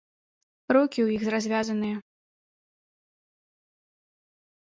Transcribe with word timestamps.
Рукі 0.75 0.99
ў 1.03 1.07
іх 1.17 1.23
развязаныя. 1.33 1.97